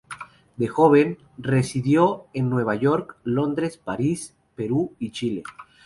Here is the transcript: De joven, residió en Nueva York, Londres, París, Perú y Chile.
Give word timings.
De 0.57 0.67
joven, 0.67 1.19
residió 1.37 2.25
en 2.33 2.49
Nueva 2.49 2.73
York, 2.73 3.17
Londres, 3.23 3.77
París, 3.77 4.35
Perú 4.55 4.95
y 4.97 5.11
Chile. 5.11 5.43